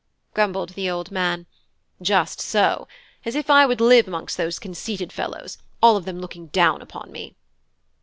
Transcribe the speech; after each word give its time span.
Grumbled 0.33 0.69
the 0.69 0.89
old 0.89 1.11
man: 1.11 1.45
"Just 2.01 2.39
so! 2.41 2.87
As 3.23 3.35
if 3.35 3.51
I 3.51 3.67
would 3.67 3.79
live 3.79 4.07
amongst 4.07 4.35
those 4.35 4.57
conceited 4.57 5.13
fellows; 5.13 5.59
all 5.79 5.95
of 5.95 6.05
them 6.05 6.17
looking 6.19 6.47
down 6.47 6.81
upon 6.81 7.11
me!" 7.11 7.35